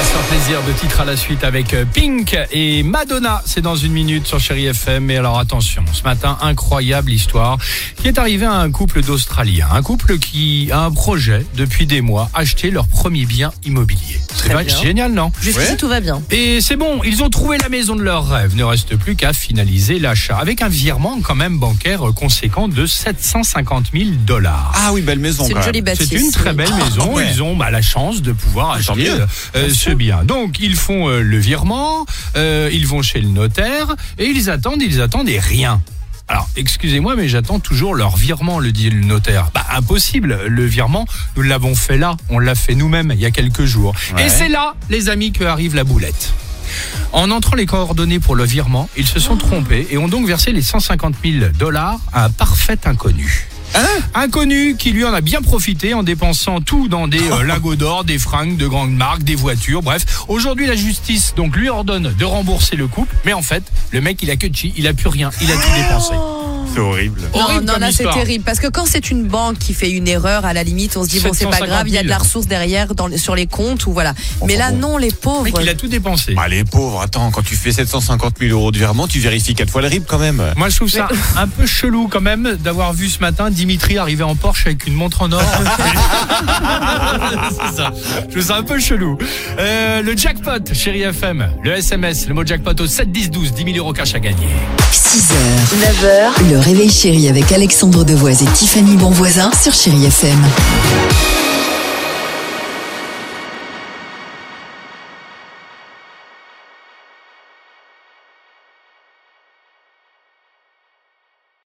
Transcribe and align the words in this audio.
Va 0.00 0.06
se 0.06 0.12
faire 0.12 0.22
plaisir 0.22 0.62
de 0.62 0.72
titre 0.72 1.00
à 1.02 1.04
la 1.04 1.14
suite 1.14 1.44
avec 1.44 1.74
euh, 1.74 1.84
Pink 1.84 2.34
et 2.52 2.82
Madonna. 2.82 3.42
C'est 3.44 3.60
dans 3.60 3.76
une 3.76 3.92
minute 3.92 4.26
sur 4.26 4.40
Chéri 4.40 4.64
FM. 4.64 5.04
Mais 5.04 5.18
alors 5.18 5.38
attention, 5.38 5.84
ce 5.92 6.02
matin, 6.04 6.38
incroyable 6.40 7.12
histoire 7.12 7.58
qui 8.00 8.08
est 8.08 8.18
arrivée 8.18 8.46
à 8.46 8.54
un 8.54 8.70
couple 8.70 9.02
d'Australiens. 9.02 9.68
Un 9.70 9.82
couple 9.82 10.16
qui 10.18 10.70
a 10.72 10.84
un 10.84 10.90
projet 10.90 11.44
depuis 11.54 11.84
des 11.84 12.00
mois, 12.00 12.30
acheter 12.32 12.70
leur 12.70 12.88
premier 12.88 13.26
bien 13.26 13.52
immobilier. 13.66 14.18
C'est 14.34 14.48
Très 14.48 14.64
bien. 14.64 14.80
génial, 14.80 15.12
non? 15.12 15.32
Jusqu'ici, 15.42 15.76
tout 15.76 15.88
va 15.88 16.00
bien. 16.00 16.22
Et 16.30 16.62
c'est 16.62 16.76
bon, 16.76 17.02
ils 17.04 17.22
ont 17.22 17.28
trouvé 17.28 17.58
la 17.58 17.68
maison 17.68 17.94
de 17.94 18.02
leur 18.02 18.26
rêve. 18.26 18.56
Ne 18.56 18.64
reste 18.64 18.96
plus 18.96 19.16
qu'à 19.16 19.34
finaliser 19.34 19.98
l'achat 19.98 20.38
avec 20.38 20.62
un 20.62 20.68
virement 20.68 21.20
quand 21.22 21.34
même 21.34 21.58
bancaire 21.58 22.00
conséquent 22.16 22.68
de 22.68 22.86
750 22.86 23.88
000 23.92 24.04
dollars. 24.26 24.72
Ah 24.76 24.94
oui, 24.94 25.02
belle 25.02 25.18
maison 25.18 25.44
C'est 25.46 25.52
une 25.52 25.62
jolie 25.62 25.82
bâtisse. 25.82 26.08
C'est 26.08 26.16
une 26.16 26.32
très 26.32 26.50
oui. 26.50 26.56
belle 26.56 26.72
maison. 26.74 27.12
ouais. 27.14 27.26
Ils 27.34 27.42
ont 27.42 27.54
bah, 27.54 27.70
la 27.70 27.82
chance 27.82 28.22
de 28.22 28.32
pouvoir 28.32 28.78
Tant 28.82 28.94
acheter 28.94 29.10
mieux. 29.10 29.26
euh, 29.56 29.68
ce 29.70 29.89
bien. 29.94 30.24
Donc 30.24 30.58
ils 30.60 30.76
font 30.76 31.08
euh, 31.08 31.22
le 31.22 31.38
virement, 31.38 32.06
euh, 32.36 32.70
ils 32.72 32.86
vont 32.86 33.02
chez 33.02 33.20
le 33.20 33.28
notaire 33.28 33.94
et 34.18 34.26
ils 34.26 34.50
attendent, 34.50 34.82
ils 34.82 35.00
attendent 35.00 35.28
et 35.28 35.38
rien. 35.38 35.82
Alors, 36.28 36.48
excusez-moi, 36.56 37.16
mais 37.16 37.28
j'attends 37.28 37.58
toujours 37.58 37.96
leur 37.96 38.16
virement, 38.16 38.60
le 38.60 38.70
dit 38.70 38.88
le 38.88 39.00
notaire. 39.00 39.50
Bah, 39.52 39.66
impossible. 39.74 40.38
Le 40.46 40.64
virement, 40.64 41.04
nous 41.36 41.42
l'avons 41.42 41.74
fait 41.74 41.98
là. 41.98 42.16
On 42.28 42.38
l'a 42.38 42.54
fait 42.54 42.76
nous-mêmes 42.76 43.10
il 43.12 43.20
y 43.20 43.26
a 43.26 43.32
quelques 43.32 43.64
jours. 43.64 43.96
Ouais. 44.14 44.26
Et 44.26 44.28
c'est 44.28 44.48
là, 44.48 44.76
les 44.90 45.08
amis, 45.08 45.32
que 45.32 45.42
arrive 45.42 45.74
la 45.74 45.82
boulette. 45.82 46.32
En 47.12 47.32
entrant 47.32 47.56
les 47.56 47.66
coordonnées 47.66 48.20
pour 48.20 48.36
le 48.36 48.44
virement, 48.44 48.88
ils 48.96 49.08
se 49.08 49.18
sont 49.18 49.36
trompés 49.36 49.88
et 49.90 49.98
ont 49.98 50.06
donc 50.06 50.24
versé 50.24 50.52
les 50.52 50.62
150 50.62 51.16
000 51.24 51.50
dollars 51.58 51.98
à 52.12 52.26
un 52.26 52.30
parfait 52.30 52.78
inconnu. 52.84 53.48
Inconnu 54.14 54.76
qui 54.76 54.92
lui 54.92 55.04
en 55.04 55.12
a 55.12 55.20
bien 55.20 55.42
profité 55.42 55.94
en 55.94 56.02
dépensant 56.02 56.60
tout 56.60 56.88
dans 56.88 57.08
des 57.08 57.30
euh, 57.30 57.44
lingots 57.44 57.76
d'or, 57.76 58.04
des 58.04 58.18
fringues 58.18 58.56
de 58.56 58.66
grandes 58.66 58.94
marques, 58.94 59.22
des 59.22 59.34
voitures, 59.36 59.82
bref. 59.82 60.24
Aujourd'hui, 60.28 60.66
la 60.66 60.76
justice 60.76 61.34
donc 61.36 61.56
lui 61.56 61.68
ordonne 61.68 62.14
de 62.18 62.24
rembourser 62.24 62.76
le 62.76 62.86
couple, 62.86 63.14
mais 63.24 63.32
en 63.32 63.42
fait, 63.42 63.62
le 63.92 64.00
mec 64.00 64.18
il 64.22 64.30
a 64.30 64.36
que 64.36 64.46
chi, 64.52 64.72
il 64.76 64.86
a 64.86 64.94
plus 64.94 65.08
rien, 65.08 65.30
il 65.40 65.50
a 65.50 65.54
tout 65.54 65.72
dépensé. 65.76 66.14
C'est 66.72 66.80
horrible. 66.80 67.20
Non, 67.34 67.40
Horrible 67.42 67.64
non, 67.66 67.88
c'est 67.92 68.04
terrible 68.10 68.44
parce 68.44 68.60
que 68.60 68.68
quand 68.68 68.86
c'est 68.86 69.10
une 69.10 69.24
banque 69.24 69.58
qui 69.58 69.74
fait 69.74 69.90
une 69.90 70.06
erreur, 70.06 70.44
à 70.44 70.52
la 70.52 70.62
limite, 70.62 70.96
on 70.96 71.04
se 71.04 71.08
dit 71.08 71.20
bon 71.20 71.30
c'est 71.32 71.44
pas 71.46 71.52
750 71.52 71.68
grave, 71.68 71.88
il 71.88 71.94
y 71.94 71.98
a 71.98 72.02
de 72.02 72.08
la 72.08 72.14
000. 72.14 72.24
ressource 72.24 72.46
derrière 72.46 72.94
dans, 72.94 73.08
sur 73.16 73.34
les 73.34 73.46
comptes 73.46 73.86
ou 73.86 73.92
voilà. 73.92 74.14
Mais 74.46 74.56
là 74.56 74.70
bon. 74.70 74.78
non, 74.78 74.96
les 74.98 75.08
Le 75.08 75.14
pauvres. 75.14 75.42
mec 75.44 75.54
il 75.60 75.68
a 75.68 75.74
tout 75.74 75.88
dépensé. 75.88 76.34
Bah, 76.34 76.48
les 76.48 76.64
pauvres, 76.64 77.00
attends, 77.00 77.30
quand 77.30 77.42
tu 77.42 77.56
fais 77.56 77.72
750 77.72 78.34
000 78.40 78.52
euros 78.52 78.70
de 78.70 78.78
virement, 78.78 79.08
tu 79.08 79.18
vérifies 79.18 79.54
quatre 79.54 79.70
fois 79.70 79.82
le 79.82 79.88
RIB 79.88 80.04
quand 80.06 80.18
même. 80.18 80.42
Moi 80.56 80.68
je 80.68 80.76
trouve 80.76 80.88
ça 80.90 81.08
un 81.36 81.48
peu 81.48 81.66
chelou 81.66 82.08
quand 82.08 82.20
même 82.20 82.56
d'avoir 82.62 82.92
vu 82.92 83.08
ce 83.08 83.18
matin 83.20 83.50
Dimitri 83.50 83.98
arriver 83.98 84.22
en 84.24 84.36
Porsche 84.36 84.66
avec 84.66 84.86
une 84.86 84.94
montre 84.94 85.22
en 85.22 85.32
or. 85.32 85.42
C'est 87.50 87.76
ça. 87.76 87.92
Je 88.28 88.30
trouve 88.32 88.42
ça 88.44 88.56
un 88.56 88.62
peu 88.62 88.78
chelou. 88.78 89.18
Euh, 89.58 90.02
le 90.02 90.16
jackpot, 90.16 90.72
chérie 90.72 91.02
FM, 91.02 91.48
le 91.64 91.72
SMS, 91.72 92.28
le 92.28 92.34
mot 92.34 92.44
jackpot 92.46 92.80
au 92.80 92.86
7 92.86 93.10
10 93.10 93.30
12, 93.30 93.52
10 93.52 93.64
000 93.64 93.76
euros 93.78 93.92
cash 93.92 94.14
à 94.14 94.20
gagner. 94.20 94.46
6h, 94.92 95.34
9h, 96.04 96.59
réveil 96.60 96.90
chéri 96.90 97.28
avec 97.28 97.50
Alexandre 97.52 98.04
Devoise 98.04 98.42
et 98.42 98.46
Tiffany 98.46 98.96
Bonvoisin 98.96 99.50
sur 99.60 99.72
Chéri 99.72 100.04
FM. 100.06 100.38